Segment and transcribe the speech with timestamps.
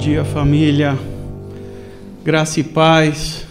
[0.00, 0.98] dia, família.
[2.24, 3.44] Graça e paz.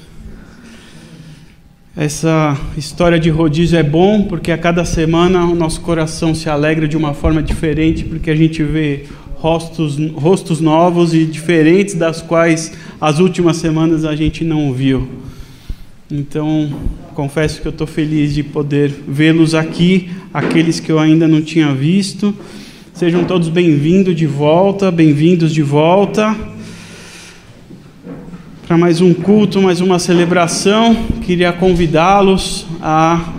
[1.96, 6.88] Essa história de rodízio é bom porque a cada semana o nosso coração se alegra
[6.88, 9.04] de uma forma diferente, porque a gente vê
[9.36, 15.08] rostos, rostos novos e diferentes das quais as últimas semanas a gente não viu.
[16.10, 16.74] Então,
[17.14, 21.76] confesso que eu estou feliz de poder vê-los aqui, aqueles que eu ainda não tinha
[21.76, 22.34] visto.
[23.00, 26.36] Sejam todos bem-vindos de volta, bem-vindos de volta
[28.68, 30.94] para mais um culto, mais uma celebração.
[31.26, 33.36] Queria convidá-los a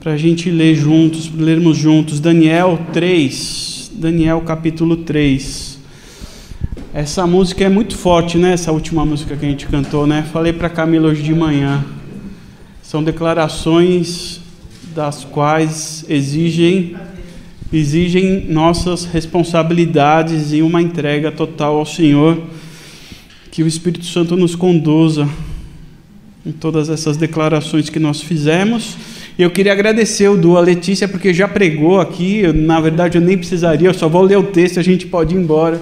[0.00, 5.78] para a gente ler juntos, lermos juntos Daniel 3, Daniel capítulo 3.
[6.92, 8.52] Essa música é muito forte, né?
[8.52, 10.26] Essa última música que a gente cantou, né?
[10.32, 11.84] Falei para Camila hoje de manhã.
[12.82, 14.40] São declarações
[14.92, 16.96] das quais exigem
[17.72, 22.42] exigem nossas responsabilidades e uma entrega total ao Senhor.
[23.50, 25.28] Que o Espírito Santo nos conduza
[26.46, 28.96] em todas essas declarações que nós fizemos.
[29.38, 32.38] Eu queria agradecer o Du, a Letícia, porque já pregou aqui.
[32.38, 35.34] Eu, na verdade, eu nem precisaria, eu só vou ler o texto a gente pode
[35.34, 35.80] ir embora,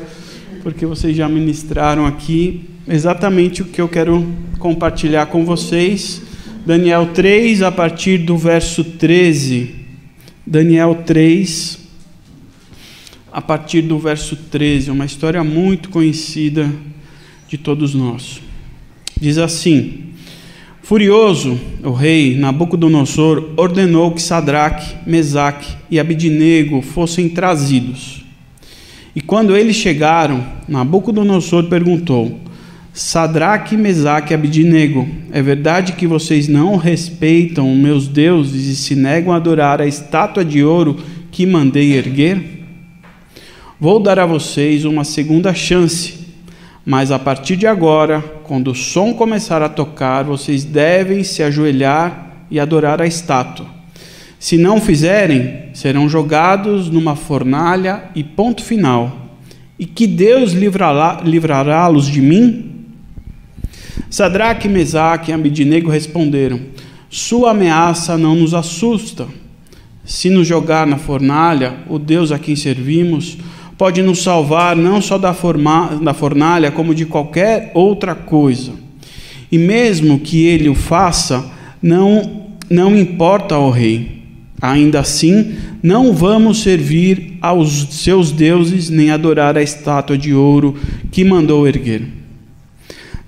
[0.63, 4.27] porque vocês já ministraram aqui exatamente o que eu quero
[4.59, 6.23] compartilhar com vocês.
[6.67, 9.76] Daniel 3, a partir do verso 13.
[10.49, 11.77] Daniel 3,
[13.33, 16.73] a partir do verso 13, uma história muito conhecida
[17.49, 18.41] de todos nós.
[19.21, 20.05] Diz assim:
[20.83, 28.25] Furioso, o rei Nabucodonosor ordenou que Sadraque, Mesaque e Abidinego fossem trazidos.
[29.17, 32.39] E quando eles chegaram, Nabucodonosor perguntou:
[32.97, 39.35] Sadraque, Mesaque e Abidinego, é verdade que vocês não respeitam meus deuses e se negam
[39.35, 40.97] a adorar a estátua de ouro
[41.31, 42.65] que mandei erguer?
[43.79, 46.15] Vou dar a vocês uma segunda chance,
[46.87, 52.47] mas a partir de agora, quando o som começar a tocar, vocês devem se ajoelhar
[52.51, 53.67] e adorar a estátua.
[54.39, 59.35] Se não fizerem, serão jogados numa fornalha e ponto final.
[59.79, 62.73] E que Deus livrará-los de mim?
[64.09, 66.61] Sadraque, Mesaque e Abidinego responderam:
[67.11, 69.27] Sua ameaça não nos assusta.
[70.05, 73.39] Se nos jogar na fornalha, o Deus a quem servimos
[73.77, 78.73] pode nos salvar não só da, forma, da fornalha, como de qualquer outra coisa.
[79.51, 81.45] E mesmo que ele o faça,
[81.83, 84.23] não, não importa ao rei.
[84.61, 90.75] Ainda assim, não vamos servir aos seus deuses nem adorar a estátua de ouro
[91.13, 92.16] que mandou erguer.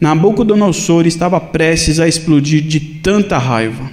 [0.00, 3.90] Nabucodonosor estava prestes a explodir de tanta raiva.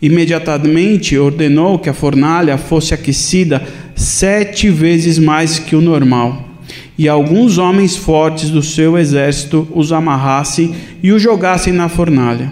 [0.00, 3.62] Imediatamente ordenou que a fornalha fosse aquecida
[3.94, 6.48] sete vezes mais que o normal,
[6.96, 12.50] e alguns homens fortes do seu exército os amarrassem e os jogassem na fornalha.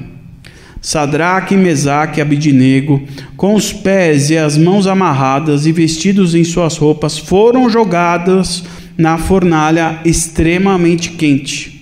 [0.83, 3.03] Sadraque, Mesaque e Abidinego,
[3.37, 8.65] com os pés e as mãos amarradas e vestidos em suas roupas, foram jogados
[8.99, 11.76] na fornalha extremamente quente.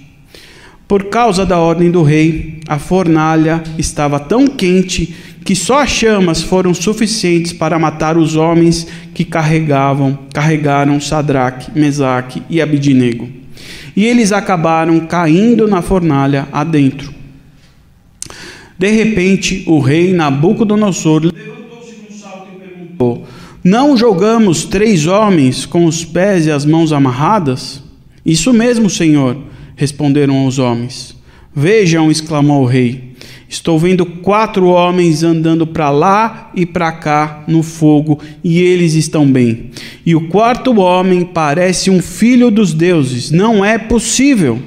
[0.94, 5.12] Por causa da ordem do rei, a fornalha estava tão quente
[5.44, 12.44] que só as chamas foram suficientes para matar os homens que carregavam, carregaram Sadraque, Mesaque
[12.48, 13.28] e Abidinego.
[13.96, 17.12] E eles acabaram caindo na fornalha adentro.
[18.78, 23.26] De repente, o rei Nabucodonosor levantou-se num salto e perguntou:
[23.64, 27.82] Não jogamos três homens com os pés e as mãos amarradas?
[28.24, 31.16] Isso mesmo, senhor responderam os homens.
[31.54, 33.12] Vejam, exclamou o rei,
[33.48, 39.24] estou vendo quatro homens andando para lá e para cá no fogo, e eles estão
[39.30, 39.70] bem.
[40.04, 44.60] E o quarto homem parece um filho dos deuses, não é possível.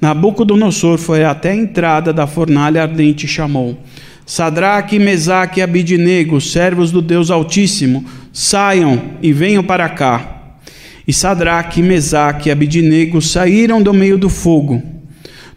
[0.00, 3.78] Nabucodonosor foi até a entrada da fornalha ardente e chamou:
[4.26, 10.41] Sadraque, Mesaque e Abidinego, servos do Deus Altíssimo, saiam e venham para cá.
[11.06, 14.80] E Sadraque, Mesaque e Abidinego saíram do meio do fogo.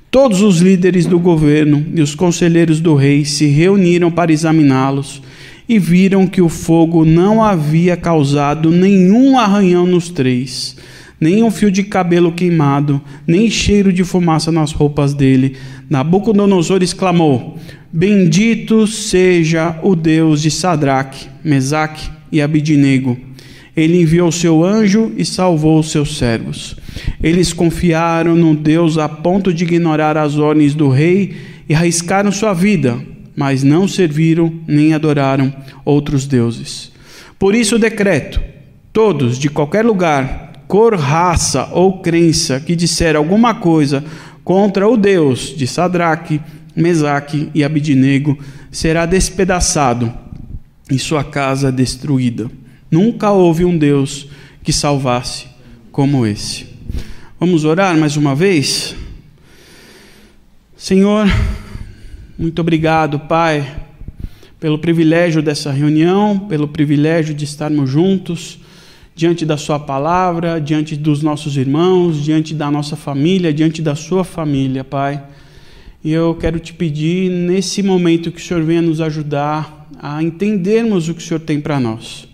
[0.09, 5.21] Todos os líderes do governo e os conselheiros do rei se reuniram para examiná-los
[5.67, 10.77] e viram que o fogo não havia causado nenhum arranhão nos três,
[11.19, 15.57] nem um fio de cabelo queimado, nem cheiro de fumaça nas roupas dele.
[15.89, 17.57] Nabucodonosor exclamou:
[17.91, 23.34] Bendito seja o Deus de Sadraque, Mesaque e Abidinego
[23.75, 26.75] ele enviou seu anjo e salvou os seus servos.
[27.21, 31.35] Eles confiaram no Deus a ponto de ignorar as ordens do rei
[31.67, 32.97] e arriscaram sua vida,
[33.35, 36.91] mas não serviram nem adoraram outros deuses.
[37.37, 38.39] Por isso decreto:
[38.93, 44.03] todos de qualquer lugar cor, raça ou crença que disser alguma coisa
[44.43, 46.39] contra o Deus de Sadraque,
[46.75, 48.37] Mesaque e Abidinego
[48.71, 50.11] será despedaçado
[50.89, 52.49] e sua casa destruída.
[52.89, 54.27] Nunca houve um Deus
[54.63, 55.47] que salvasse
[55.91, 56.67] como esse.
[57.39, 58.95] Vamos orar mais uma vez?
[60.77, 61.27] Senhor,
[62.37, 63.65] muito obrigado, Pai,
[64.59, 68.59] pelo privilégio dessa reunião, pelo privilégio de estarmos juntos
[69.15, 74.23] diante da Sua palavra, diante dos nossos irmãos, diante da nossa família, diante da Sua
[74.23, 75.23] família, Pai.
[76.03, 81.07] E eu quero te pedir, nesse momento, que o Senhor venha nos ajudar a entendermos
[81.09, 82.27] o que o Senhor tem para nós.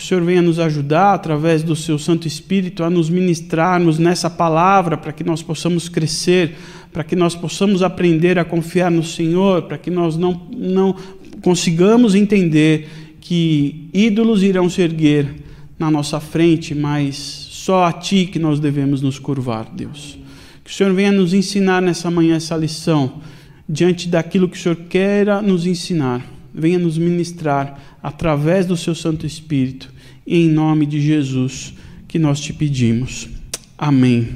[0.00, 4.96] O Senhor venha nos ajudar, através do Seu Santo Espírito, a nos ministrarmos nessa palavra,
[4.96, 6.56] para que nós possamos crescer,
[6.90, 10.96] para que nós possamos aprender a confiar no Senhor, para que nós não, não
[11.42, 12.88] consigamos entender
[13.20, 15.34] que ídolos irão se erguer
[15.78, 20.18] na nossa frente, mas só a Ti que nós devemos nos curvar, Deus.
[20.64, 23.20] Que o Senhor venha nos ensinar nessa manhã essa lição,
[23.68, 26.39] diante daquilo que o Senhor queira nos ensinar.
[26.52, 29.92] Venha nos ministrar através do Seu Santo Espírito,
[30.26, 31.74] em nome de Jesus
[32.08, 33.28] que nós te pedimos.
[33.76, 34.28] Amém.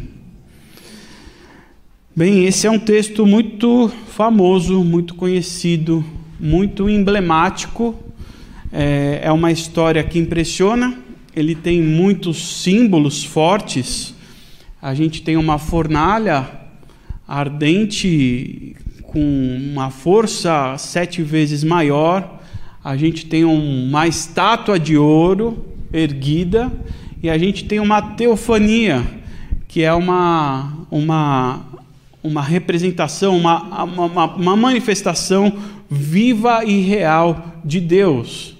[2.16, 6.04] Bem, esse é um texto muito famoso, muito conhecido,
[6.38, 7.94] muito emblemático.
[8.72, 10.98] É, é uma história que impressiona,
[11.34, 14.14] ele tem muitos símbolos fortes
[14.84, 16.46] a gente tem uma fornalha
[17.26, 18.76] ardente
[19.14, 22.42] com uma força sete vezes maior.
[22.82, 26.70] A gente tem uma estátua de ouro erguida
[27.22, 29.04] e a gente tem uma teofania,
[29.68, 31.60] que é uma, uma,
[32.22, 35.52] uma representação, uma, uma, uma manifestação
[35.88, 38.56] viva e real de Deus.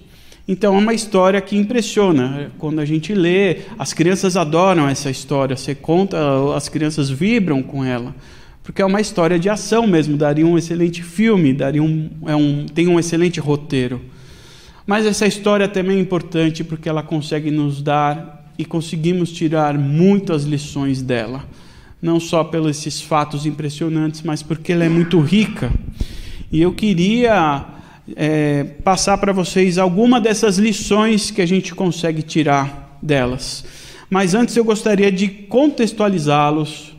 [0.47, 2.53] Então é uma história que impressiona.
[2.59, 5.57] Quando a gente lê, as crianças adoram essa história.
[5.57, 6.17] Você conta,
[6.55, 8.15] as crianças vibram com ela,
[8.65, 10.17] porque é uma história de ação mesmo.
[10.17, 14.01] Daria um excelente filme, daria um, é um, tem um excelente roteiro.
[14.87, 20.45] Mas essa história também é importante porque ela consegue nos dar e conseguimos tirar muitas
[20.45, 21.45] lições dela.
[22.01, 25.71] Não só pelos esses fatos impressionantes, mas porque ela é muito rica.
[26.51, 27.67] E eu queria
[28.17, 33.63] é, passar para vocês alguma dessas lições que a gente consegue tirar delas.
[34.09, 36.94] Mas antes eu gostaria de contextualizá-los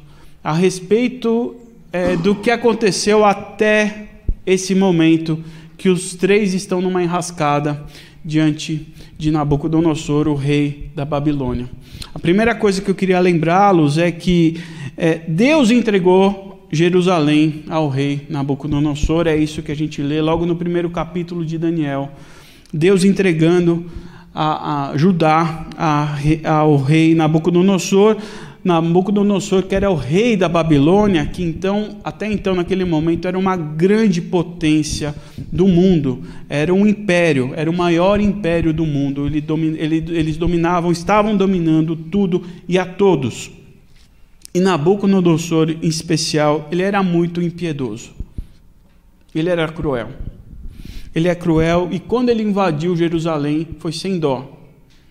[0.46, 1.56] a respeito
[1.92, 4.10] é, do que aconteceu até
[4.46, 5.44] esse momento
[5.76, 7.84] que os três estão numa enrascada
[8.24, 11.68] diante de Nabucodonosor, o rei da Babilônia.
[12.14, 14.62] A primeira coisa que eu queria lembrá-los é que
[14.96, 19.26] é, Deus entregou Jerusalém ao rei Nabucodonosor.
[19.26, 22.12] É isso que a gente lê logo no primeiro capítulo de Daniel.
[22.72, 23.90] Deus entregando
[24.32, 28.18] a, a Judá a, ao rei Nabucodonosor.
[28.66, 33.56] Nabucodonosor, que era o rei da Babilônia, que então, até então, naquele momento, era uma
[33.56, 39.28] grande potência do mundo, era um império, era o maior império do mundo.
[39.28, 39.46] Ele,
[39.78, 43.52] ele, eles dominavam, estavam dominando tudo e a todos.
[44.52, 48.14] E Nabucodonosor, em especial, ele era muito impiedoso.
[49.36, 50.10] Ele era cruel.
[51.14, 54.58] Ele é cruel e quando ele invadiu Jerusalém, foi sem dó.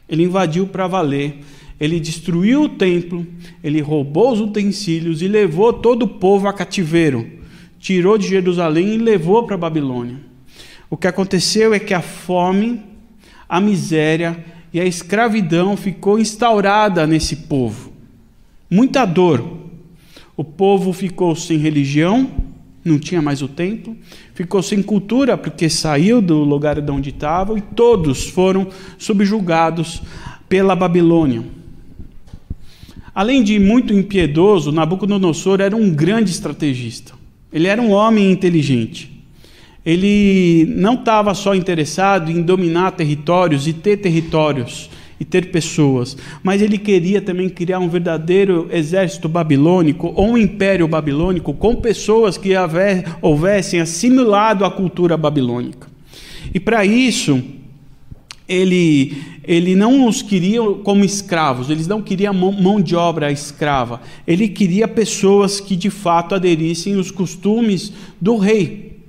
[0.09, 1.39] Ele invadiu para valer.
[1.81, 3.26] Ele destruiu o templo,
[3.62, 7.27] ele roubou os utensílios e levou todo o povo a cativeiro.
[7.79, 10.17] Tirou de Jerusalém e levou para Babilônia.
[10.89, 12.81] O que aconteceu é que a fome,
[13.49, 17.94] a miséria e a escravidão ficou instaurada nesse povo
[18.75, 19.44] muita dor.
[20.37, 22.29] O povo ficou sem religião,
[22.84, 23.96] não tinha mais o templo,
[24.34, 28.67] ficou sem cultura porque saiu do lugar de onde estavam e todos foram
[28.99, 30.03] subjugados
[30.49, 31.44] pela Babilônia.
[33.15, 37.13] Além de muito impiedoso, Nabucodonosor era um grande estrategista.
[37.53, 39.13] Ele era um homem inteligente.
[39.87, 44.91] Ele não estava só interessado em dominar territórios e ter territórios
[45.21, 50.89] e ter pessoas, mas ele queria também criar um verdadeiro exército babilônico ou um império
[50.89, 52.51] babilônico com pessoas que
[53.23, 55.87] houvessem assimilado a cultura babilônica.
[56.53, 57.41] E para isso,
[58.48, 64.01] ele, ele não os queria como escravos, eles não queriam mão, mão de obra escrava,
[64.27, 69.01] ele queria pessoas que de fato aderissem os costumes do rei.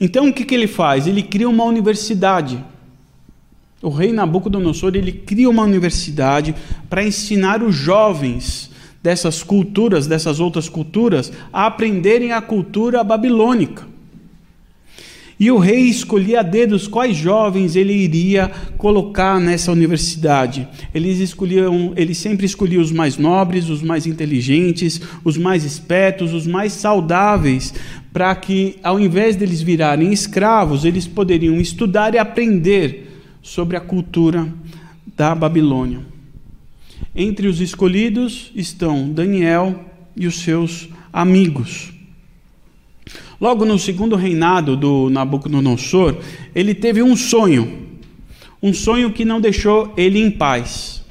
[0.00, 1.06] Então o que, que ele faz?
[1.06, 2.62] Ele cria uma universidade
[3.82, 6.54] o rei Nabucodonosor ele cria uma universidade
[6.88, 8.70] para ensinar os jovens
[9.02, 13.88] dessas culturas, dessas outras culturas, a aprenderem a cultura babilônica.
[15.40, 20.68] E o rei escolhia a dedos quais jovens ele iria colocar nessa universidade.
[20.94, 26.46] Eles escolhiam, ele sempre escolhia os mais nobres, os mais inteligentes, os mais espertos, os
[26.46, 27.72] mais saudáveis,
[28.12, 34.46] para que ao invés deles virarem escravos, eles poderiam estudar e aprender sobre a cultura
[35.16, 36.00] da Babilônia.
[37.16, 41.98] Entre os escolhidos estão Daniel e os seus amigos.
[43.40, 46.16] Logo no segundo reinado do Nabucodonosor,
[46.54, 47.88] ele teve um sonho,
[48.62, 51.02] um sonho que não deixou ele em paz.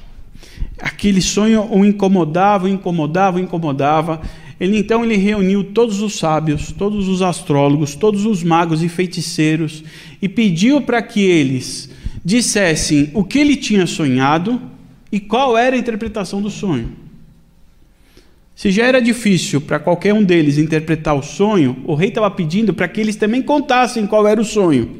[0.78, 4.20] Aquele sonho o incomodava, incomodava, incomodava.
[4.60, 9.82] Ele então ele reuniu todos os sábios, todos os astrólogos, todos os magos e feiticeiros
[10.22, 11.90] e pediu para que eles
[12.24, 14.60] dissessem o que ele tinha sonhado
[15.10, 16.99] e qual era a interpretação do sonho.
[18.60, 22.74] Se já era difícil para qualquer um deles interpretar o sonho, o rei estava pedindo
[22.74, 24.98] para que eles também contassem qual era o sonho.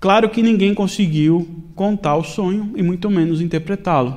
[0.00, 4.16] Claro que ninguém conseguiu contar o sonho e muito menos interpretá-lo.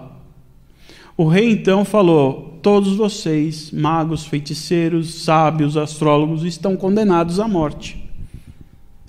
[1.18, 8.10] O rei então falou: Todos vocês, magos, feiticeiros, sábios, astrólogos, estão condenados à morte.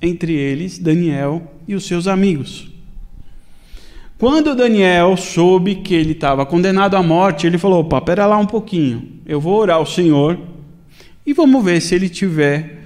[0.02, 2.69] Entre eles, Daniel e os seus amigos.
[4.20, 8.44] Quando Daniel soube que ele estava condenado à morte, ele falou: opa, pera lá um
[8.44, 10.38] pouquinho, eu vou orar ao Senhor
[11.24, 12.84] e vamos ver se ele tiver,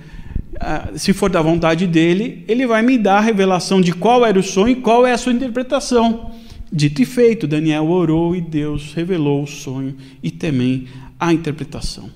[0.61, 4.38] ah, se for da vontade dele, ele vai me dar a revelação de qual era
[4.38, 6.31] o sonho e qual é a sua interpretação.
[6.73, 10.87] Dito e feito, Daniel orou e Deus revelou o sonho e também
[11.19, 12.09] a interpretação.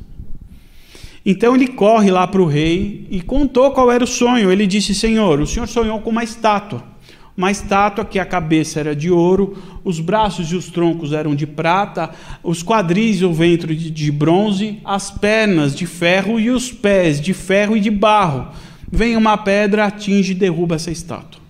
[1.26, 4.52] Então ele corre lá para o rei e contou qual era o sonho.
[4.52, 6.96] Ele disse: Senhor, o senhor sonhou com uma estátua
[7.38, 11.46] uma estátua que a cabeça era de ouro, os braços e os troncos eram de
[11.46, 12.10] prata,
[12.42, 17.32] os quadris e o ventre de, bronze, as pernas de ferro e os pés de
[17.32, 18.48] ferro e de barro.
[18.90, 21.40] Vem uma pedra, atinge e derruba essa estátua.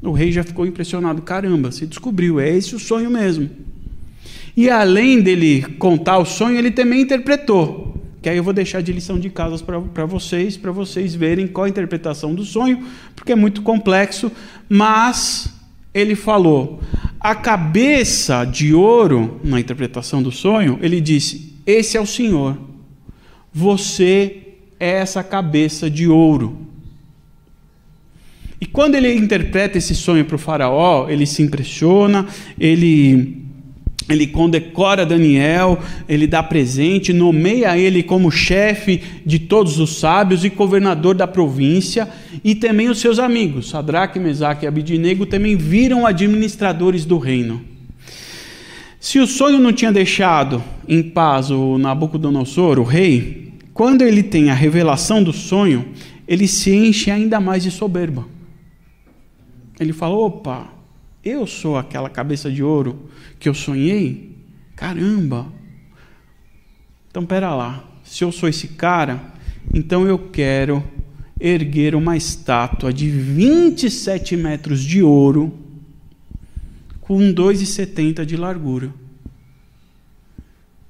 [0.00, 1.20] O rei já ficou impressionado.
[1.20, 3.50] Caramba, se descobriu, é esse o sonho mesmo.
[4.56, 7.93] E além dele contar o sonho, ele também interpretou
[8.24, 11.66] que aí eu vou deixar de lição de casas para vocês, para vocês verem qual
[11.66, 12.82] a interpretação do sonho,
[13.14, 14.32] porque é muito complexo,
[14.66, 15.54] mas
[15.92, 16.80] ele falou:
[17.20, 22.56] a cabeça de ouro, na interpretação do sonho, ele disse: Esse é o Senhor,
[23.52, 26.66] você é essa cabeça de ouro.
[28.58, 32.26] E quando ele interpreta esse sonho para o Faraó, ele se impressiona,
[32.58, 33.43] ele
[34.08, 40.50] ele condecora Daniel, ele dá presente, nomeia ele como chefe de todos os sábios e
[40.50, 42.08] governador da província,
[42.42, 47.62] e também os seus amigos, Sadraque, Mesaque e Abidinego, também viram administradores do reino.
[49.00, 54.50] Se o sonho não tinha deixado em paz o Nabucodonosor, o rei, quando ele tem
[54.50, 55.86] a revelação do sonho,
[56.26, 58.26] ele se enche ainda mais de soberba.
[59.78, 60.68] Ele fala: opa,
[61.24, 64.36] eu sou aquela cabeça de ouro que eu sonhei?
[64.76, 65.46] Caramba!
[67.10, 67.84] Então, pera lá.
[68.02, 69.32] Se eu sou esse cara,
[69.72, 70.84] então eu quero
[71.40, 75.52] erguer uma estátua de 27 metros de ouro
[77.00, 78.92] com 2,70 de largura.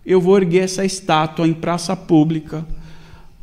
[0.05, 2.67] Eu vou erguer essa estátua em praça pública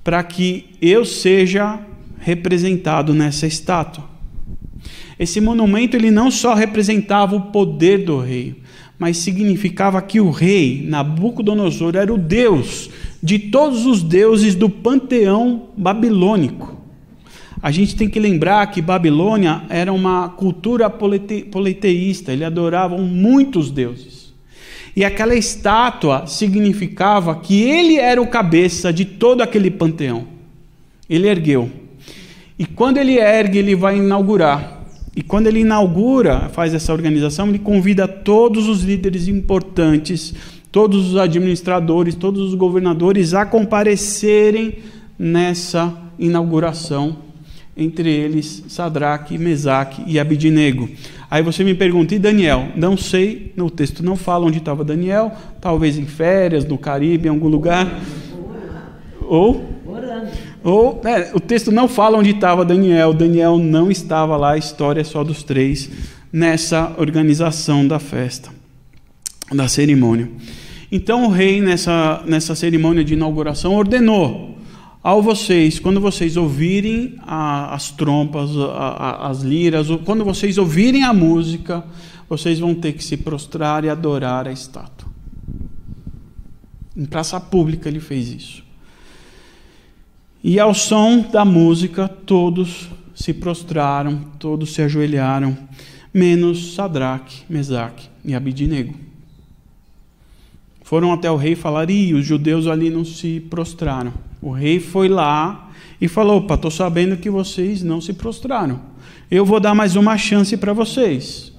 [0.03, 1.79] para que eu seja
[2.19, 4.10] representado nessa estátua.
[5.21, 8.55] Esse monumento ele não só representava o poder do rei,
[8.97, 12.89] mas significava que o rei Nabucodonosor era o deus
[13.21, 16.75] de todos os deuses do panteão babilônico.
[17.61, 24.33] A gente tem que lembrar que Babilônia era uma cultura politeísta, eles adoravam muitos deuses.
[24.95, 30.25] E aquela estátua significava que ele era o cabeça de todo aquele panteão.
[31.07, 31.69] Ele ergueu.
[32.57, 34.80] E quando ele ergue, ele vai inaugurar
[35.15, 40.33] e quando ele inaugura, faz essa organização, ele convida todos os líderes importantes,
[40.71, 44.75] todos os administradores, todos os governadores a comparecerem
[45.19, 47.17] nessa inauguração,
[47.75, 50.89] entre eles Sadraque, Mesaque e Abidinego.
[51.29, 52.69] Aí você me pergunta, e Daniel?
[52.75, 57.31] Não sei, no texto não fala onde estava Daniel, talvez em férias, no Caribe, em
[57.31, 57.99] algum lugar.
[59.21, 59.70] Ou
[60.63, 65.01] ou é, o texto não fala onde estava Daniel, Daniel não estava lá, a história
[65.01, 65.89] é só dos três
[66.31, 68.49] nessa organização da festa,
[69.51, 70.29] da cerimônia.
[70.91, 74.57] Então o rei, nessa, nessa cerimônia de inauguração, ordenou
[75.03, 81.03] ao vocês, quando vocês ouvirem a, as trompas, a, a, as liras, quando vocês ouvirem
[81.03, 81.83] a música,
[82.29, 85.09] vocês vão ter que se prostrar e adorar a estátua.
[86.95, 88.70] Em praça pública ele fez isso.
[90.43, 95.55] E ao som da música, todos se prostraram, todos se ajoelharam,
[96.13, 98.95] menos Sadraque, Mesaque e Abidinego.
[100.83, 104.13] Foram até o rei falar, e os judeus ali não se prostraram.
[104.41, 105.71] O rei foi lá
[106.01, 108.81] e falou: opa, estou sabendo que vocês não se prostraram.
[109.29, 111.53] Eu vou dar mais uma chance para vocês.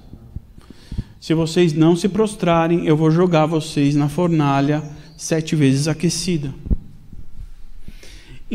[1.19, 4.83] Se vocês não se prostrarem, eu vou jogar vocês na fornalha
[5.15, 6.53] sete vezes aquecida.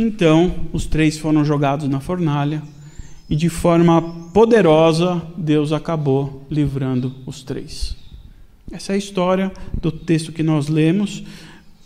[0.00, 2.62] Então, os três foram jogados na fornalha
[3.28, 4.00] e de forma
[4.32, 7.96] poderosa Deus acabou livrando os três.
[8.70, 9.50] Essa é a história
[9.82, 11.24] do texto que nós lemos.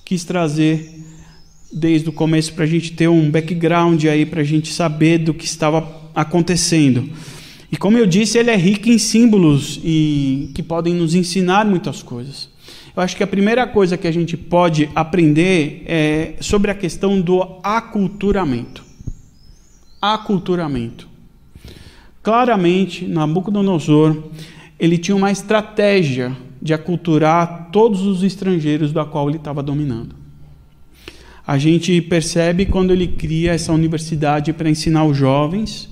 [0.04, 1.02] Quis trazer
[1.72, 5.32] desde o começo para a gente ter um background aí, para a gente saber do
[5.32, 7.08] que estava acontecendo.
[7.72, 12.02] E como eu disse, ele é rico em símbolos e que podem nos ensinar muitas
[12.02, 12.51] coisas.
[12.94, 17.18] Eu acho que a primeira coisa que a gente pode aprender é sobre a questão
[17.18, 18.84] do aculturamento.
[20.00, 21.08] Aculturamento.
[22.22, 24.24] Claramente, Nabucodonosor,
[24.78, 30.14] ele tinha uma estratégia de aculturar todos os estrangeiros da qual ele estava dominando.
[31.46, 35.88] A gente percebe quando ele cria essa universidade para ensinar os jovens,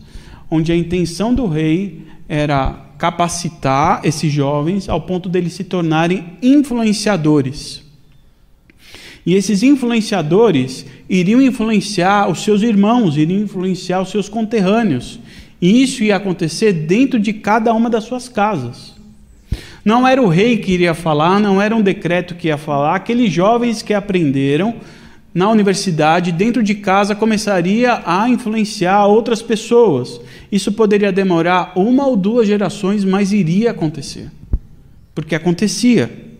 [0.51, 7.83] onde a intenção do rei era capacitar esses jovens ao ponto deles se tornarem influenciadores.
[9.25, 15.19] E esses influenciadores iriam influenciar os seus irmãos, iriam influenciar os seus conterrâneos.
[15.63, 18.95] E isso ia acontecer dentro de cada uma das suas casas.
[19.83, 23.33] Não era o rei que iria falar, não era um decreto que ia falar, aqueles
[23.33, 24.75] jovens que aprenderam
[25.33, 30.21] na universidade, dentro de casa, começaria a influenciar outras pessoas.
[30.51, 34.31] Isso poderia demorar uma ou duas gerações, mas iria acontecer.
[35.15, 36.31] Porque acontecia.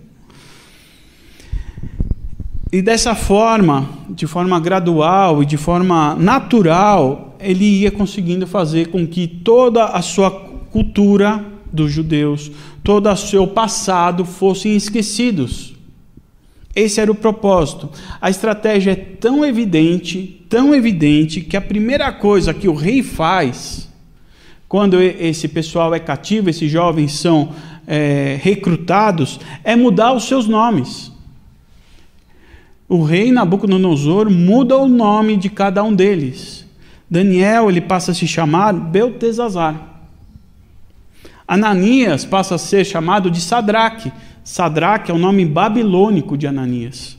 [2.73, 9.07] E dessa forma, de forma gradual e de forma natural, ele ia conseguindo fazer com
[9.07, 10.31] que toda a sua
[10.71, 12.51] cultura dos judeus,
[12.83, 15.75] todo o seu passado fossem esquecidos.
[16.75, 17.91] Esse era o propósito.
[18.21, 23.89] A estratégia é tão evidente, tão evidente, que a primeira coisa que o rei faz,
[24.69, 27.53] quando esse pessoal é cativo, esses jovens são
[27.87, 31.11] é, recrutados, é mudar os seus nomes.
[32.89, 36.67] O rei Nabucodonosor muda o nome de cada um deles.
[37.09, 39.91] Daniel ele passa a se chamar Beltesazar.
[41.47, 44.13] Ananias passa a ser chamado de Sadraque.
[44.43, 47.19] Sadraque é o nome babilônico de Ananias.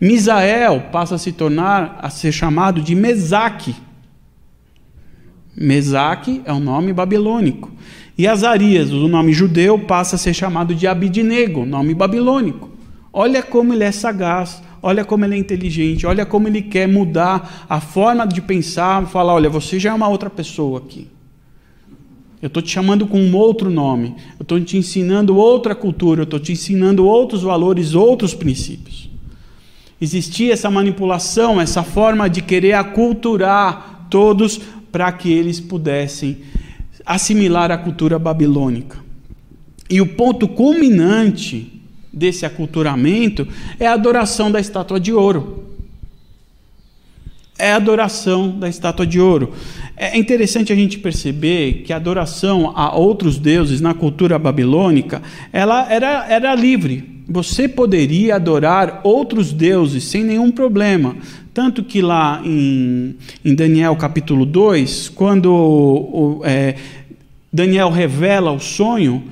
[0.00, 3.74] Misael passa a se tornar a ser chamado de Mesaque.
[5.56, 7.72] Mesaque é o nome babilônico.
[8.16, 12.70] E Azarias, o nome judeu, passa a ser chamado de Abidinego, nome babilônico.
[13.12, 17.66] Olha como ele é sagaz, olha como ele é inteligente, olha como ele quer mudar
[17.68, 21.08] a forma de pensar, falar, olha, você já é uma outra pessoa aqui.
[22.40, 24.14] Eu estou te chamando com um outro nome.
[24.38, 26.20] Eu estou te ensinando outra cultura.
[26.20, 29.10] Eu estou te ensinando outros valores, outros princípios.
[30.00, 34.60] Existia essa manipulação, essa forma de querer aculturar todos
[34.92, 36.38] para que eles pudessem
[37.04, 38.98] assimilar a cultura babilônica.
[39.90, 43.48] E o ponto culminante desse aculturamento
[43.80, 45.68] é a adoração da estátua de ouro
[47.58, 49.52] é a adoração da estátua de ouro.
[49.96, 55.20] É interessante a gente perceber que a adoração a outros deuses na cultura babilônica,
[55.52, 57.18] ela era, era livre.
[57.28, 61.16] Você poderia adorar outros deuses sem nenhum problema.
[61.52, 66.76] Tanto que lá em, em Daniel capítulo 2, quando o, é,
[67.52, 69.24] Daniel revela o sonho,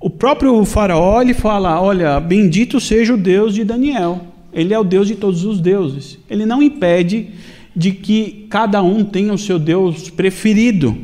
[0.00, 4.20] o próprio faraó lhe fala: Olha, bendito seja o Deus de Daniel.
[4.52, 6.18] Ele é o Deus de todos os deuses.
[6.30, 7.28] Ele não impede
[7.74, 10.96] de que cada um tenha o seu Deus preferido.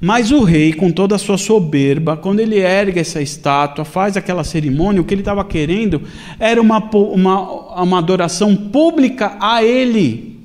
[0.00, 4.44] Mas o rei, com toda a sua soberba, quando ele ergue essa estátua, faz aquela
[4.44, 6.02] cerimônia, o que ele estava querendo
[6.38, 10.38] era uma, uma, uma adoração pública a ele.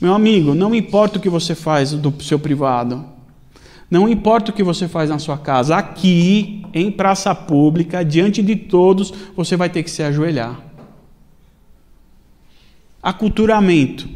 [0.00, 3.04] Meu amigo, não importa o que você faz do seu privado,
[3.90, 8.54] não importa o que você faz na sua casa, aqui, em praça pública, diante de
[8.54, 10.69] todos, você vai ter que se ajoelhar.
[13.02, 14.08] Aculturamento.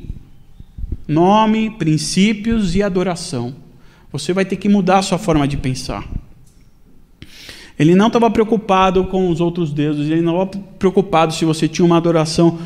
[1.08, 3.54] Nome, princípios e adoração.
[4.12, 6.06] Você vai ter que mudar a sua forma de pensar.
[7.78, 11.84] Ele não estava preocupado com os outros deuses, ele não estava preocupado se você tinha
[11.84, 12.58] uma adoração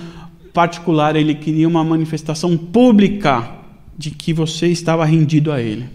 [0.53, 3.51] particular, ele queria uma manifestação pública
[3.97, 5.87] de que você estava rendido a ele.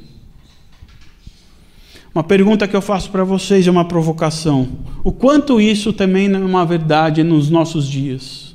[2.16, 4.70] Uma pergunta que eu faço para vocês é uma provocação.
[5.04, 8.53] O quanto isso também não é uma verdade nos nossos dias?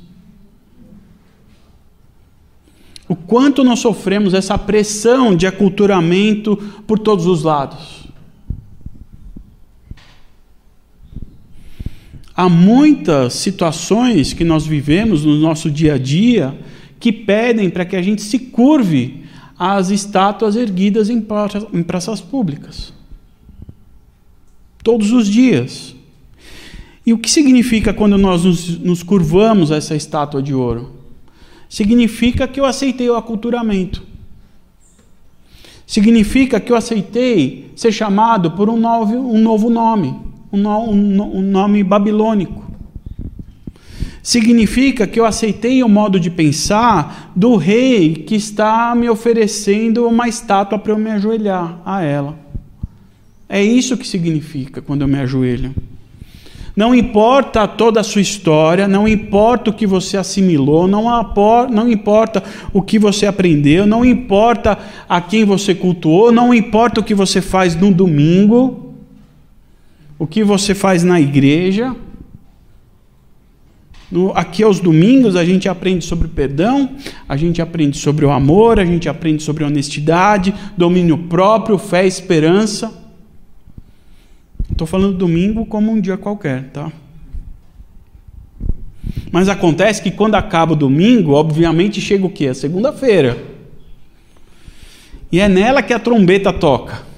[3.09, 8.07] O quanto nós sofremos essa pressão de aculturamento por todos os lados.
[12.35, 16.55] Há muitas situações que nós vivemos no nosso dia a dia
[16.99, 19.23] que pedem para que a gente se curve
[19.57, 21.19] às estátuas erguidas em
[21.83, 22.93] praças públicas.
[24.83, 25.95] Todos os dias.
[27.03, 30.98] E o que significa quando nós nos, nos curvamos a essa estátua de ouro?
[31.69, 34.03] Significa que eu aceitei o aculturamento.
[35.85, 40.19] Significa que eu aceitei ser chamado por um novo, um novo nome,
[40.51, 42.69] um, no, um, um nome babilônico.
[44.21, 50.27] Significa que eu aceitei o modo de pensar do rei que está me oferecendo uma
[50.27, 52.37] estátua para eu me ajoelhar a ela.
[53.47, 55.73] É isso que significa quando eu me ajoelho.
[56.79, 61.03] Não importa toda a sua história, não importa o que você assimilou, não,
[61.69, 67.03] não importa o que você aprendeu, não importa a quem você cultuou, não importa o
[67.03, 68.95] que você faz no domingo,
[70.17, 71.93] o que você faz na igreja.
[74.09, 76.91] No, aqui aos domingos a gente aprende sobre perdão,
[77.27, 82.98] a gente aprende sobre o amor, a gente aprende sobre honestidade, domínio próprio, fé esperança.
[84.79, 86.89] Estou falando domingo como um dia qualquer, tá?
[89.29, 92.47] Mas acontece que quando acaba o domingo, obviamente chega o quê?
[92.47, 93.37] A segunda-feira.
[95.29, 97.09] E é nela que a trombeta toca.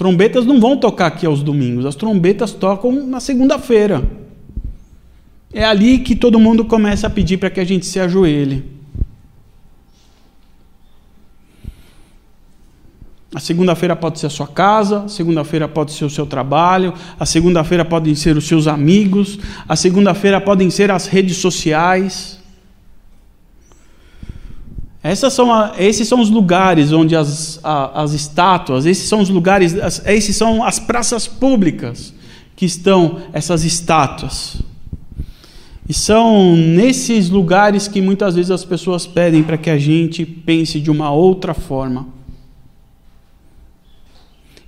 [0.00, 4.02] trombetas não vão tocar aqui aos domingos, as trombetas tocam na segunda-feira.
[5.52, 8.79] É ali que todo mundo começa a pedir para que a gente se ajoelhe.
[13.32, 17.24] A segunda-feira pode ser a sua casa, a segunda-feira pode ser o seu trabalho, a
[17.24, 19.38] segunda-feira podem ser os seus amigos,
[19.68, 22.40] a segunda-feira podem ser as redes sociais.
[25.30, 29.78] São a, esses são os lugares onde as, a, as estátuas, esses são os lugares,
[29.78, 32.12] as, esses são as praças públicas
[32.56, 34.60] que estão essas estátuas.
[35.88, 40.80] E são nesses lugares que muitas vezes as pessoas pedem para que a gente pense
[40.80, 42.19] de uma outra forma.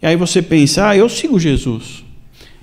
[0.03, 2.05] E aí você pensa, ah, eu sigo Jesus.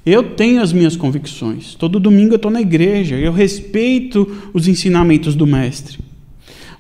[0.06, 1.74] Eu tenho as minhas convicções.
[1.76, 3.16] Todo domingo eu estou na igreja.
[3.16, 6.00] Eu respeito os ensinamentos do Mestre.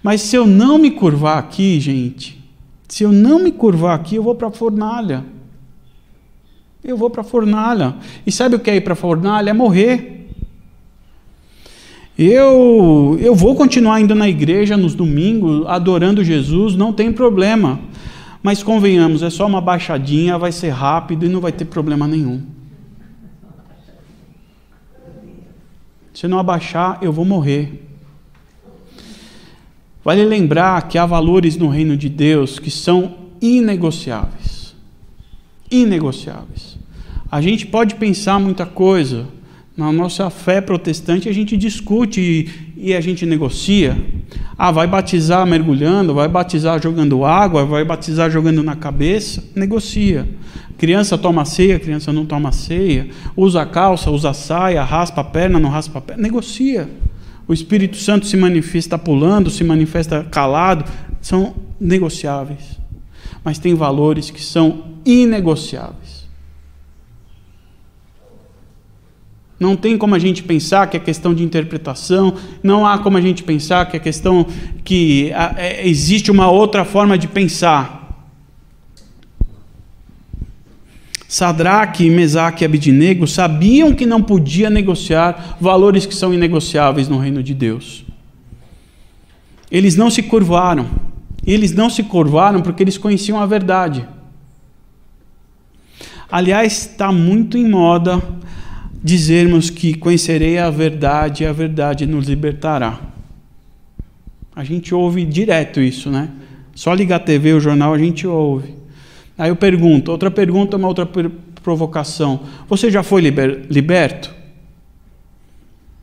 [0.03, 2.39] Mas se eu não me curvar aqui, gente,
[2.87, 5.23] se eu não me curvar aqui, eu vou para a fornalha.
[6.83, 7.95] Eu vou para a fornalha.
[8.25, 9.49] E sabe o que é ir para a fornalha?
[9.51, 10.27] É morrer.
[12.17, 17.79] Eu, eu vou continuar indo na igreja nos domingos, adorando Jesus, não tem problema.
[18.41, 22.41] Mas convenhamos, é só uma baixadinha, vai ser rápido e não vai ter problema nenhum.
[26.13, 27.85] Se não abaixar, eu vou morrer.
[30.03, 34.75] Vale lembrar que há valores no reino de Deus que são inegociáveis.
[35.69, 36.77] Inegociáveis.
[37.31, 39.27] A gente pode pensar muita coisa,
[39.77, 43.97] na nossa fé protestante a gente discute e, a gente negocia.
[44.57, 50.27] Ah, vai batizar mergulhando, vai batizar jogando água, vai batizar jogando na cabeça, negocia.
[50.77, 55.69] Criança toma ceia, criança não toma ceia, usa calça, usa saia, raspa a perna, não
[55.69, 56.89] raspa a perna, negocia
[57.49, 60.85] o Espírito Santo se manifesta pulando, se manifesta calado,
[61.19, 62.79] são negociáveis.
[63.43, 66.08] Mas tem valores que são inegociáveis.
[69.59, 73.21] Não tem como a gente pensar que é questão de interpretação, não há como a
[73.21, 74.47] gente pensar que é questão
[74.85, 77.99] que é, existe uma outra forma de pensar.
[81.27, 87.43] Sadraque, Mesaque e Abidinego sabiam que não podia negociar valores que são inegociáveis no reino
[87.43, 88.05] de Deus.
[89.69, 90.89] Eles não se curvaram.
[91.45, 94.07] Eles não se curvaram porque eles conheciam a verdade.
[96.31, 98.21] Aliás, está muito em moda
[99.03, 102.99] dizermos que conhecerei a verdade e a verdade nos libertará.
[104.55, 106.29] A gente ouve direto isso, né?
[106.75, 108.75] Só ligar a TV, o jornal, a gente ouve.
[109.37, 111.07] Aí eu pergunto, outra pergunta, uma outra
[111.63, 112.41] provocação.
[112.67, 114.35] Você já foi liber, liberto?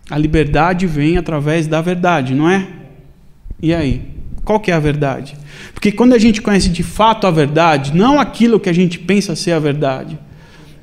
[0.09, 2.67] A liberdade vem através da verdade, não é?
[3.61, 4.17] E aí?
[4.45, 5.37] Qual que é a verdade?
[5.75, 9.35] Porque quando a gente conhece de fato a verdade, não aquilo que a gente pensa
[9.35, 10.17] ser a verdade,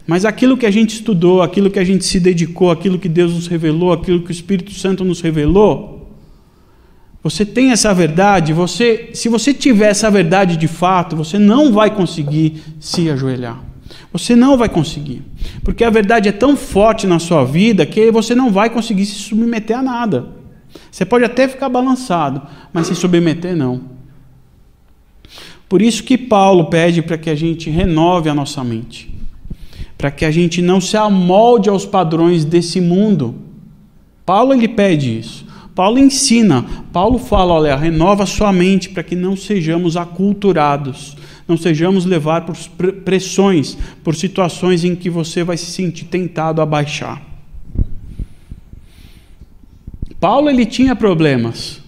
[0.06, 3.34] mas aquilo que a gente estudou, aquilo que a gente se dedicou, aquilo que Deus
[3.34, 6.04] nos revelou, aquilo que o Espírito Santo nos revelou,
[7.24, 11.90] você tem essa verdade, você, se você tiver essa verdade de fato, você não vai
[11.90, 13.64] conseguir se ajoelhar.
[14.12, 15.22] Você não vai conseguir.
[15.64, 19.16] Porque a verdade é tão forte na sua vida que você não vai conseguir se
[19.16, 20.28] submeter a nada.
[20.92, 22.42] Você pode até ficar balançado,
[22.74, 23.82] mas se submeter, não.
[25.70, 29.13] Por isso que Paulo pede para que a gente renove a nossa mente,
[30.04, 33.36] para que a gente não se amolde aos padrões desse mundo.
[34.26, 35.46] Paulo ele pede isso.
[35.74, 41.16] Paulo ensina, Paulo fala, olha, renova sua mente para que não sejamos aculturados,
[41.48, 42.58] não sejamos levar por
[43.06, 47.22] pressões, por situações em que você vai se sentir tentado a baixar.
[50.20, 51.82] Paulo ele tinha problemas.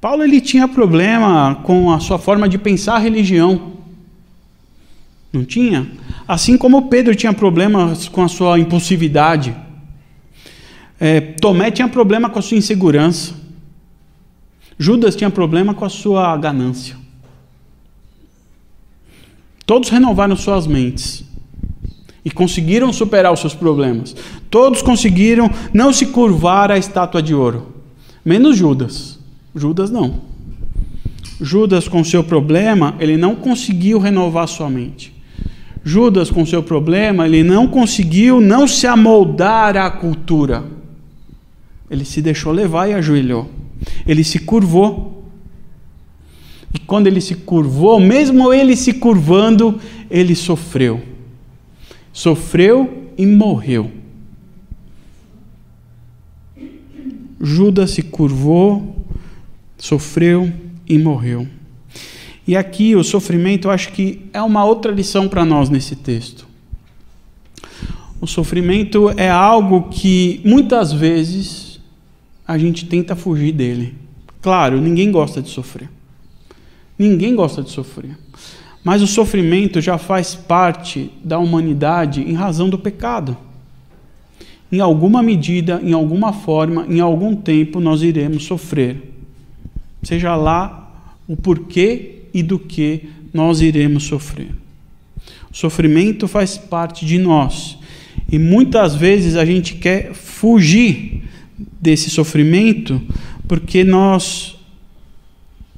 [0.00, 3.72] Paulo ele tinha problema com a sua forma de pensar a religião.
[5.30, 5.86] Não tinha?
[6.26, 9.54] Assim como Pedro tinha problemas com a sua impulsividade.
[10.98, 13.34] É, Tomé tinha problema com a sua insegurança.
[14.78, 16.96] Judas tinha problema com a sua ganância.
[19.64, 21.24] Todos renovaram suas mentes
[22.24, 24.14] e conseguiram superar os seus problemas.
[24.50, 27.74] Todos conseguiram não se curvar à estátua de ouro,
[28.24, 29.18] menos Judas.
[29.54, 30.20] Judas não.
[31.40, 35.15] Judas, com seu problema, ele não conseguiu renovar sua mente.
[35.88, 40.64] Judas, com seu problema, ele não conseguiu não se amoldar à cultura.
[41.88, 43.48] Ele se deixou levar e ajoelhou.
[44.04, 45.24] Ele se curvou.
[46.74, 51.00] E quando ele se curvou, mesmo ele se curvando, ele sofreu.
[52.12, 53.88] Sofreu e morreu.
[57.40, 59.06] Judas se curvou,
[59.78, 60.52] sofreu
[60.84, 61.46] e morreu.
[62.46, 66.46] E aqui o sofrimento, eu acho que é uma outra lição para nós nesse texto.
[68.20, 71.80] O sofrimento é algo que muitas vezes
[72.46, 73.94] a gente tenta fugir dele.
[74.40, 75.90] Claro, ninguém gosta de sofrer.
[76.96, 78.16] Ninguém gosta de sofrer.
[78.84, 83.36] Mas o sofrimento já faz parte da humanidade em razão do pecado.
[84.70, 89.12] Em alguma medida, em alguma forma, em algum tempo nós iremos sofrer.
[90.02, 90.92] Seja lá
[91.26, 94.50] o porquê e do que nós iremos sofrer.
[95.50, 97.78] O sofrimento faz parte de nós.
[98.30, 101.22] E muitas vezes a gente quer fugir
[101.80, 103.00] desse sofrimento
[103.46, 104.56] porque nós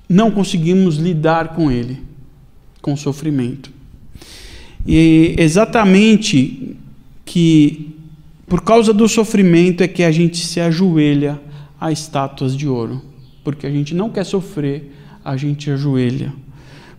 [0.08, 1.98] não conseguimos lidar com ele,
[2.80, 3.70] com o sofrimento.
[4.86, 6.76] E exatamente
[7.24, 7.94] que
[8.46, 11.38] por causa do sofrimento é que a gente se ajoelha
[11.78, 13.02] a estátuas de ouro,
[13.44, 14.90] porque a gente não quer sofrer,
[15.28, 16.32] a gente ajoelha.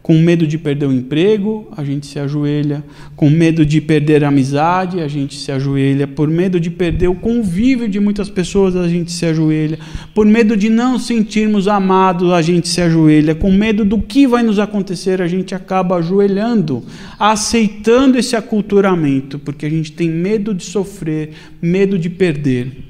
[0.04, 2.84] Com medo de perder o emprego, a gente se ajoelha.
[3.16, 6.08] Com medo de perder a amizade, a gente se ajoelha.
[6.08, 9.78] Por medo de perder o convívio de muitas pessoas, a gente se ajoelha.
[10.14, 13.36] Por medo de não sentirmos amados, a gente se ajoelha.
[13.36, 16.84] Com medo do que vai nos acontecer, a gente acaba ajoelhando,
[17.20, 22.89] aceitando esse aculturamento, porque a gente tem medo de sofrer, medo de perder.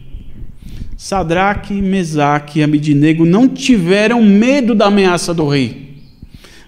[1.01, 5.89] Sadraque, Mesaque e Abidinego não tiveram medo da ameaça do rei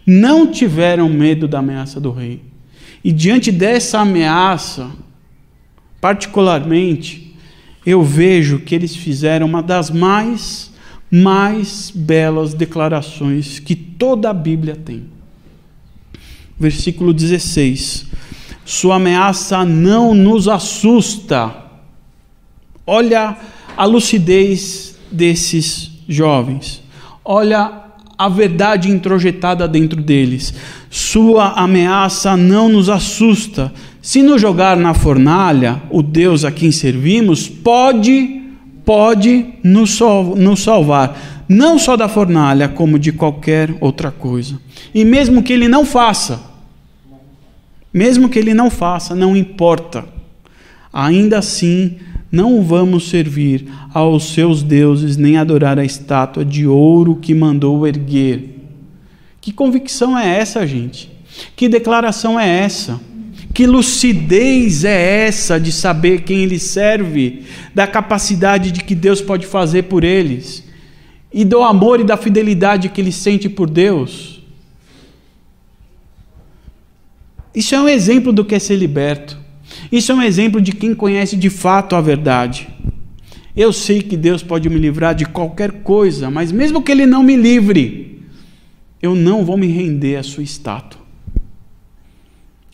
[0.06, 2.41] não tiveram medo da ameaça do rei.
[3.04, 4.91] E diante dessa ameaça,
[6.00, 7.36] particularmente,
[7.86, 10.72] eu vejo que eles fizeram uma das mais,
[11.10, 15.06] mais belas declarações que toda a Bíblia tem.
[16.60, 18.08] Versículo 16:
[18.63, 21.56] Sua ameaça não nos assusta.
[22.86, 23.38] Olha
[23.82, 26.84] a lucidez desses jovens.
[27.26, 27.82] Olha
[28.15, 30.54] a verdade introjetada dentro deles.
[30.88, 33.74] Sua ameaça não nos assusta.
[34.00, 38.44] Se nos jogar na fornalha, o Deus a quem servimos pode,
[38.86, 40.00] pode nos,
[40.38, 44.60] nos salvar, não só da fornalha, como de qualquer outra coisa.
[44.94, 46.39] E mesmo que ele não faça,
[47.91, 50.06] mesmo que ele não faça, não importa.
[50.94, 51.98] Ainda assim,
[52.32, 58.58] não vamos servir aos seus deuses, nem adorar a estátua de ouro que mandou erguer.
[59.41, 61.12] Que convicção é essa, gente?
[61.56, 63.02] Que declaração é essa?
[63.54, 67.44] Que lucidez é essa de saber quem ele serve,
[67.76, 70.63] da capacidade de que Deus pode fazer por eles,
[71.34, 74.41] e do amor e da fidelidade que ele sente por Deus?
[77.54, 79.40] Isso é um exemplo do que é ser liberto.
[79.91, 82.69] Isso é um exemplo de quem conhece de fato a verdade.
[83.56, 87.21] Eu sei que Deus pode me livrar de qualquer coisa, mas mesmo que Ele não
[87.21, 88.23] me livre,
[89.01, 91.01] eu não vou me render à sua estátua.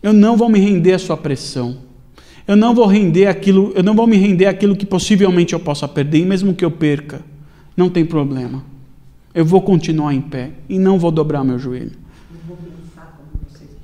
[0.00, 1.78] Eu não vou me render à sua pressão.
[2.46, 5.88] Eu não vou render aquilo, eu não vou me render àquilo que possivelmente eu possa
[5.88, 7.20] perder, e mesmo que eu perca,
[7.76, 8.64] não tem problema.
[9.34, 11.92] Eu vou continuar em pé e não vou dobrar meu joelho.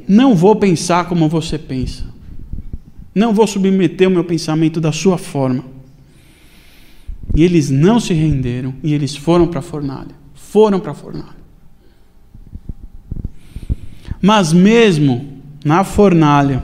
[0.06, 2.13] Não vou pensar como você pensa.
[3.14, 5.64] Não vou submeter o meu pensamento da sua forma.
[7.34, 10.14] E eles não se renderam e eles foram para a fornalha.
[10.34, 11.44] Foram para a fornalha.
[14.20, 16.62] Mas mesmo na fornalha,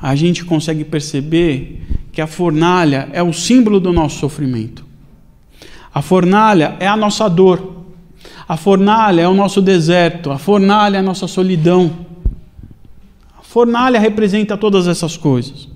[0.00, 4.84] a gente consegue perceber que a fornalha é o símbolo do nosso sofrimento.
[5.92, 7.84] A fornalha é a nossa dor.
[8.48, 10.30] A fornalha é o nosso deserto.
[10.30, 11.90] A fornalha é a nossa solidão.
[13.54, 15.68] Fornalha representa todas essas coisas.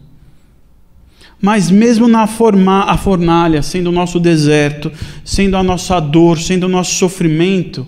[1.40, 4.90] Mas mesmo na forma, a fornalha, sendo o nosso deserto,
[5.24, 7.86] sendo a nossa dor, sendo o nosso sofrimento,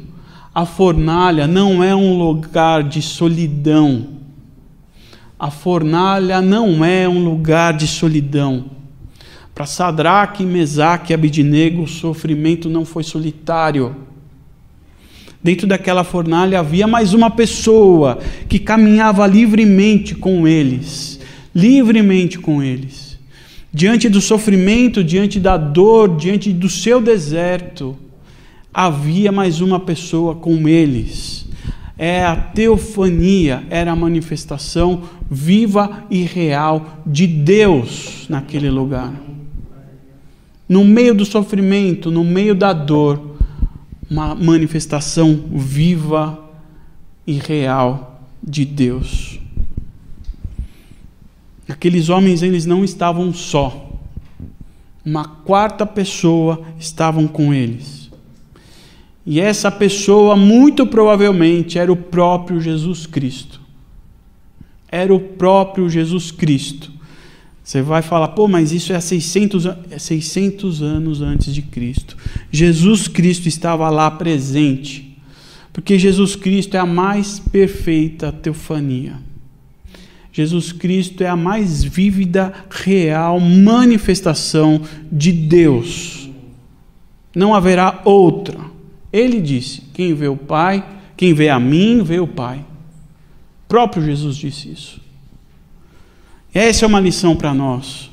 [0.55, 4.21] a fornalha não é um lugar de solidão
[5.41, 8.67] a fornalha não é um lugar de solidão.
[9.55, 13.97] Para Sadraque, Mesaque e Abidinego, o sofrimento não foi solitário.
[15.43, 21.19] Dentro daquela fornalha havia mais uma pessoa que caminhava livremente com eles,
[21.55, 23.19] livremente com eles.
[23.73, 27.97] Diante do sofrimento, diante da dor, diante do seu deserto,
[28.73, 31.41] havia mais uma pessoa com eles
[32.03, 39.13] é a teofania, era a manifestação viva e real de Deus naquele lugar.
[40.67, 43.30] No meio do sofrimento, no meio da dor,
[44.11, 46.43] uma manifestação viva
[47.25, 49.39] e real de Deus.
[51.69, 53.89] Aqueles homens eles não estavam só.
[55.05, 58.11] Uma quarta pessoa estavam com eles.
[59.25, 63.61] E essa pessoa, muito provavelmente, era o próprio Jesus Cristo.
[64.91, 66.91] Era o próprio Jesus Cristo.
[67.71, 72.17] Você vai falar, pô, mas isso é 600, é 600 anos antes de Cristo.
[72.51, 75.17] Jesus Cristo estava lá presente,
[75.73, 79.21] porque Jesus Cristo é a mais perfeita teofania.
[80.33, 86.29] Jesus Cristo é a mais vívida, real manifestação de Deus.
[87.33, 88.59] Não haverá outra.
[89.13, 90.85] Ele disse: Quem vê o Pai,
[91.17, 92.59] quem vê a mim, vê o Pai.
[92.59, 95.00] O próprio Jesus disse isso.
[96.53, 98.11] Essa é uma lição para nós.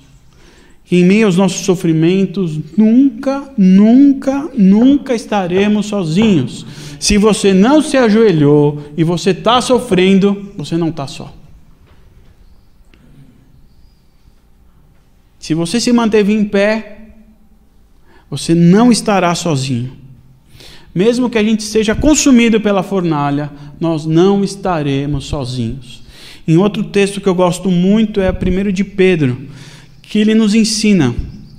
[0.85, 6.65] Que em meio aos nossos sofrimentos, nunca, nunca, nunca estaremos sozinhos.
[6.99, 11.33] Se você não se ajoelhou e você está sofrendo, você não está só.
[15.39, 16.97] Se você se manteve em pé,
[18.29, 19.91] você não estará sozinho.
[20.93, 26.06] Mesmo que a gente seja consumido pela fornalha, nós não estaremos sozinhos.
[26.47, 29.37] Em outro texto que eu gosto muito é 1 de Pedro,
[30.01, 31.13] que ele nos ensina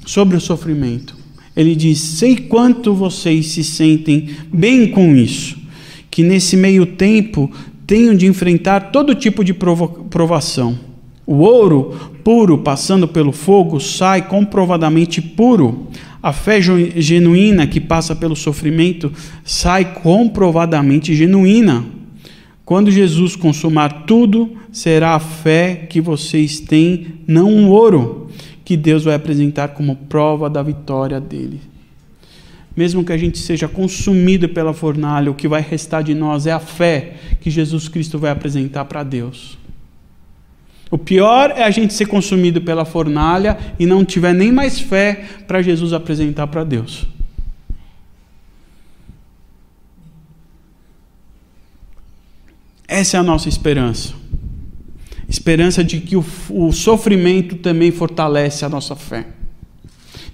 [0.06, 1.14] sobre o sofrimento.
[1.54, 5.58] Ele diz: Sei quanto vocês se sentem bem com isso,
[6.10, 7.50] que nesse meio tempo
[7.86, 10.78] tenham de enfrentar todo tipo de provação.
[11.26, 15.88] O ouro puro passando pelo fogo sai comprovadamente puro.
[16.22, 19.12] A fé genuína que passa pelo sofrimento
[19.44, 21.97] sai comprovadamente genuína.
[22.68, 28.28] Quando Jesus consumar tudo, será a fé que vocês têm, não um ouro,
[28.62, 31.62] que Deus vai apresentar como prova da vitória dele.
[32.76, 36.52] Mesmo que a gente seja consumido pela fornalha, o que vai restar de nós é
[36.52, 39.56] a fé que Jesus Cristo vai apresentar para Deus.
[40.90, 45.24] O pior é a gente ser consumido pela fornalha e não tiver nem mais fé
[45.46, 47.06] para Jesus apresentar para Deus.
[52.88, 54.14] Essa é a nossa esperança.
[55.28, 59.26] Esperança de que o, o, sofrimento também fortalece a nossa fé.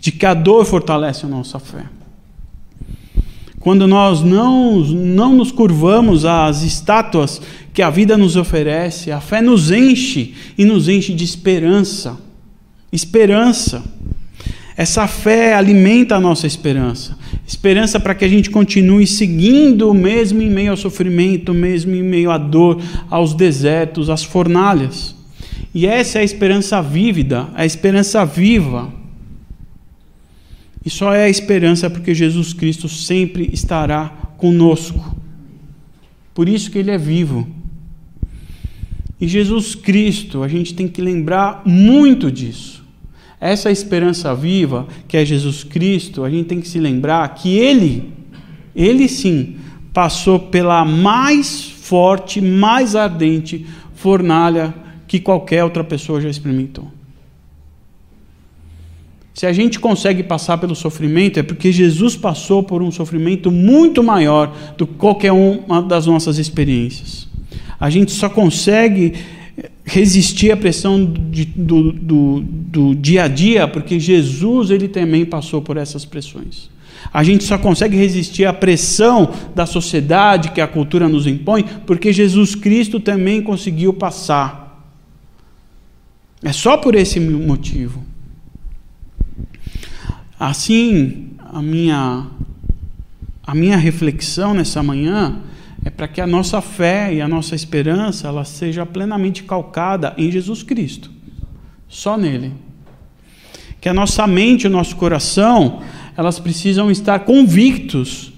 [0.00, 1.84] De que a dor fortalece a nossa fé.
[3.58, 9.42] Quando nós não, não nos curvamos às estátuas que a vida nos oferece, a fé
[9.42, 12.16] nos enche e nos enche de esperança.
[12.92, 13.82] Esperança.
[14.76, 17.16] Essa fé alimenta a nossa esperança.
[17.46, 22.30] Esperança para que a gente continue seguindo, mesmo em meio ao sofrimento, mesmo em meio
[22.30, 25.14] à dor, aos desertos, às fornalhas.
[25.72, 28.92] E essa é a esperança vívida, a esperança viva.
[30.84, 35.16] E só é a esperança porque Jesus Cristo sempre estará conosco.
[36.34, 37.46] Por isso que Ele é vivo.
[39.20, 42.73] E Jesus Cristo, a gente tem que lembrar muito disso.
[43.40, 48.12] Essa esperança viva, que é Jesus Cristo, a gente tem que se lembrar que Ele,
[48.74, 49.56] Ele sim,
[49.92, 54.74] passou pela mais forte, mais ardente fornalha
[55.06, 56.90] que qualquer outra pessoa já experimentou.
[59.34, 64.02] Se a gente consegue passar pelo sofrimento, é porque Jesus passou por um sofrimento muito
[64.02, 67.28] maior do que qualquer uma das nossas experiências.
[67.78, 69.14] A gente só consegue
[69.84, 75.62] resistir à pressão de, do, do, do dia a dia, porque Jesus ele também passou
[75.62, 76.70] por essas pressões.
[77.12, 82.12] A gente só consegue resistir à pressão da sociedade que a cultura nos impõe, porque
[82.12, 84.64] Jesus Cristo também conseguiu passar.
[86.42, 88.04] É só por esse motivo.
[90.38, 92.26] Assim, a minha
[93.46, 95.38] a minha reflexão nessa manhã
[95.84, 100.30] é para que a nossa fé e a nossa esperança ela seja plenamente calcada em
[100.30, 101.10] Jesus Cristo.
[101.86, 102.52] Só nele.
[103.80, 105.82] Que a nossa mente o nosso coração,
[106.16, 108.32] elas precisam estar convictos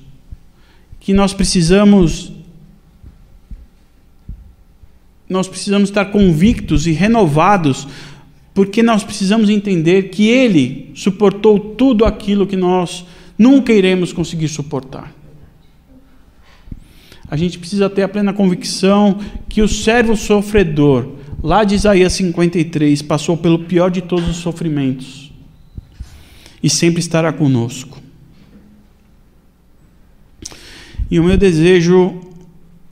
[0.98, 2.32] que nós precisamos
[5.28, 7.88] nós precisamos estar convictos e renovados,
[8.54, 13.04] porque nós precisamos entender que ele suportou tudo aquilo que nós
[13.36, 15.15] nunca iremos conseguir suportar.
[17.30, 19.18] A gente precisa ter a plena convicção
[19.48, 25.32] que o servo sofredor, lá de Isaías 53, passou pelo pior de todos os sofrimentos
[26.62, 27.98] e sempre estará conosco.
[31.10, 32.20] E o meu desejo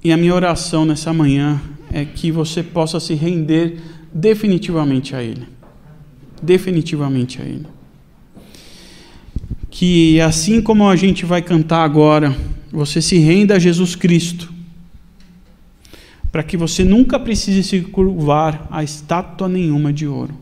[0.03, 1.61] e a minha oração nessa manhã
[1.93, 3.81] é que você possa se render
[4.13, 5.49] definitivamente a Ele.
[6.41, 7.67] Definitivamente a Ele.
[9.71, 12.37] Que assim como a gente vai cantar agora,
[12.75, 14.53] você se renda a Jesus Cristo,
[16.33, 20.35] para que você nunca precise se curvar a estátua nenhuma de ouro.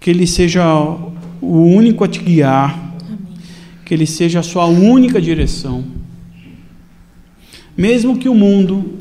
[0.00, 0.64] Que Ele seja
[1.42, 2.96] o único a te guiar,
[3.84, 5.84] que Ele seja a sua única direção.
[7.76, 8.94] Mesmo que o mundo,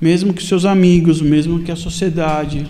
[0.00, 2.66] mesmo que seus amigos, mesmo que a sociedade,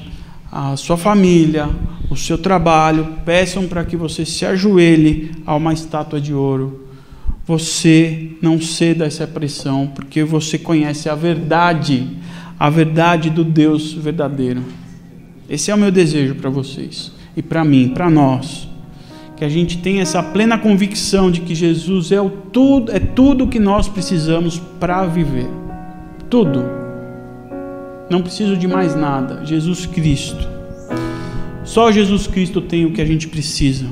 [0.50, 1.70] a sua família,
[2.10, 6.81] o seu trabalho peçam para que você se ajoelhe a uma estátua de ouro
[7.46, 12.08] você não ceda a essa pressão, porque você conhece a verdade,
[12.58, 14.62] a verdade do Deus verdadeiro.
[15.48, 18.68] Esse é o meu desejo para vocês e para mim, para nós,
[19.36, 23.48] que a gente tenha essa plena convicção de que Jesus é o tudo, é tudo
[23.48, 25.48] que nós precisamos para viver.
[26.30, 26.64] Tudo.
[28.08, 29.44] Não preciso de mais nada.
[29.44, 30.48] Jesus Cristo.
[31.64, 33.86] Só Jesus Cristo tem o que a gente precisa.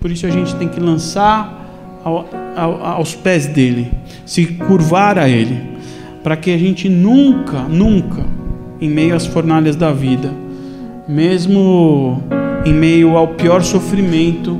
[0.00, 1.61] Por isso a gente tem que lançar
[2.04, 3.90] ao, ao, aos pés dele,
[4.24, 5.60] se curvar a ele,
[6.22, 8.24] para que a gente nunca, nunca,
[8.80, 10.32] em meio às fornalhas da vida,
[11.08, 12.22] mesmo
[12.64, 14.58] em meio ao pior sofrimento,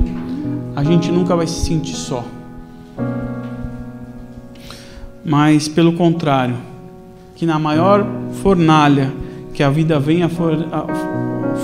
[0.75, 2.23] a gente nunca vai se sentir só.
[5.23, 6.55] Mas, pelo contrário,
[7.35, 8.05] que na maior
[8.41, 9.11] fornalha
[9.53, 10.27] que a vida venha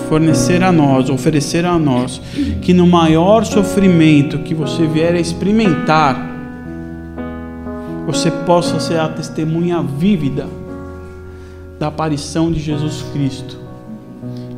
[0.10, 2.20] fornecer a nós, oferecer a nós,
[2.64, 6.28] que no maior sofrimento que você vier a experimentar,
[8.08, 10.48] você possa ser a testemunha vívida
[11.78, 13.60] da aparição de Jesus Cristo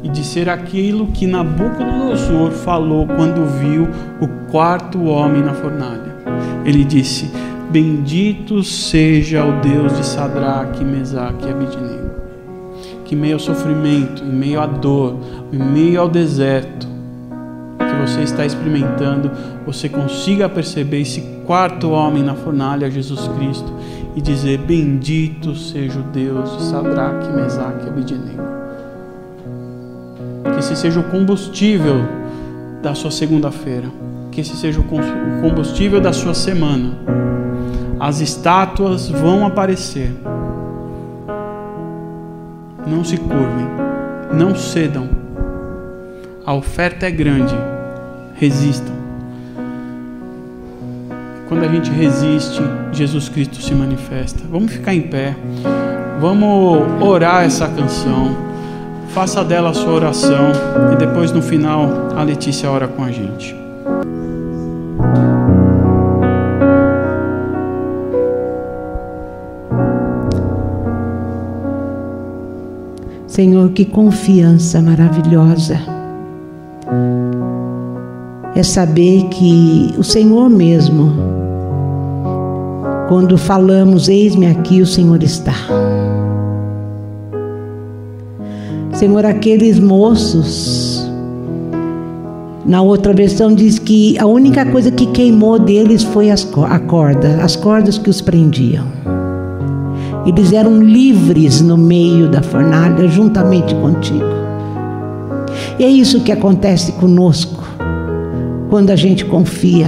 [0.02, 3.90] e de ser aquilo que Nabucodonosor falou quando viu
[4.22, 6.16] o quarto homem na fornalha.
[6.64, 7.30] Ele disse:
[7.70, 12.21] Bendito seja o Deus de Sadraque, Mesaque e Abidnego
[13.12, 15.18] que em meio ao sofrimento, em meio à dor,
[15.52, 16.88] em meio ao deserto
[17.78, 19.30] que você está experimentando,
[19.66, 23.70] você consiga perceber esse quarto homem na fornalha, Jesus Cristo,
[24.16, 28.44] e dizer: Bendito seja o Deus de Sadraque, Mesaque e Abednego.
[30.54, 32.06] Que esse seja o combustível
[32.82, 33.90] da sua segunda-feira,
[34.32, 34.86] que esse seja o
[35.42, 36.98] combustível da sua semana.
[38.00, 40.14] As estátuas vão aparecer
[42.86, 43.68] não se curvem,
[44.34, 45.10] não cedam.
[46.46, 47.56] A oferta é grande,
[48.36, 48.94] resistam.
[51.48, 52.62] Quando a gente resiste,
[52.92, 54.42] Jesus Cristo se manifesta.
[54.50, 55.36] Vamos ficar em pé,
[56.20, 58.36] vamos orar essa canção.
[59.10, 60.52] Faça dela a sua oração
[60.94, 63.61] e depois no final a Letícia ora com a gente.
[73.32, 75.80] Senhor, que confiança maravilhosa.
[78.54, 81.14] É saber que o Senhor mesmo,
[83.08, 85.54] quando falamos, eis-me aqui, o Senhor está.
[88.92, 91.10] Senhor, aqueles moços,
[92.66, 97.42] na outra versão diz que a única coisa que queimou deles foi as, a corda,
[97.42, 98.86] as cordas que os prendiam.
[100.26, 104.42] Eles eram livres no meio da fornalha, juntamente contigo.
[105.80, 107.64] E é isso que acontece conosco,
[108.70, 109.88] quando a gente confia,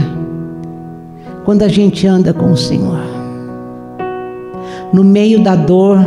[1.45, 2.99] quando a gente anda com o Senhor.
[4.91, 5.99] No meio da dor,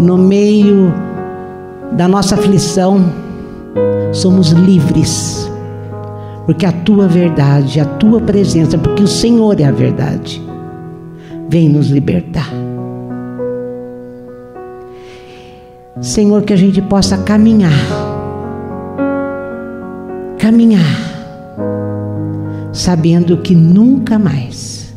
[0.00, 0.92] no meio
[1.92, 3.04] da nossa aflição,
[4.12, 5.50] somos livres,
[6.44, 10.42] porque a tua verdade, a tua presença, porque o Senhor é a verdade,
[11.48, 12.63] vem nos libertar.
[16.00, 17.70] Senhor, que a gente possa caminhar,
[20.38, 20.82] caminhar,
[22.72, 24.92] sabendo que nunca mais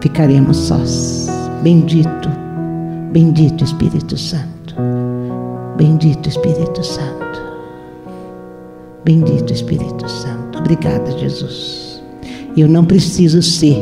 [0.00, 1.28] ficaremos sós.
[1.62, 2.30] Bendito,
[3.12, 4.74] bendito Espírito Santo,
[5.76, 7.40] bendito Espírito Santo,
[9.04, 10.58] bendito Espírito Santo.
[10.58, 12.02] Obrigada, Jesus.
[12.56, 13.76] Eu não preciso ser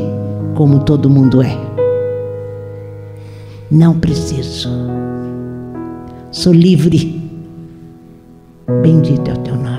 [0.55, 1.57] como todo mundo é.
[3.71, 4.69] Não preciso.
[6.31, 7.19] Sou livre.
[8.83, 9.78] Bendito é o teu nome.